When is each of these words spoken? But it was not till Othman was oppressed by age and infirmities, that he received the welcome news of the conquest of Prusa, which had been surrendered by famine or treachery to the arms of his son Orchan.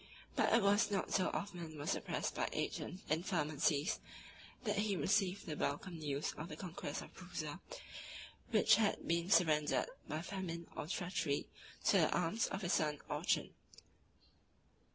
But 0.35 0.51
it 0.51 0.63
was 0.63 0.89
not 0.89 1.09
till 1.09 1.29
Othman 1.31 1.77
was 1.77 1.93
oppressed 1.95 2.33
by 2.33 2.49
age 2.53 2.79
and 2.79 3.01
infirmities, 3.07 3.99
that 4.63 4.77
he 4.79 4.95
received 4.95 5.45
the 5.45 5.55
welcome 5.55 5.99
news 5.99 6.33
of 6.37 6.49
the 6.49 6.55
conquest 6.55 7.03
of 7.03 7.13
Prusa, 7.13 7.59
which 8.49 8.77
had 8.77 9.07
been 9.07 9.29
surrendered 9.29 9.91
by 10.07 10.23
famine 10.23 10.65
or 10.75 10.87
treachery 10.87 11.45
to 11.85 11.97
the 11.97 12.17
arms 12.17 12.47
of 12.47 12.63
his 12.63 12.73
son 12.73 12.97
Orchan. 13.11 13.51